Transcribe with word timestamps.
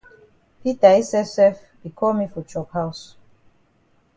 Peter 0.61 0.93
yi 0.95 1.03
sef 1.11 1.27
sef 1.35 1.57
be 1.81 1.89
call 1.97 2.13
me 2.17 2.25
for 2.31 2.43
chop 2.49 2.69
haus. 2.77 2.99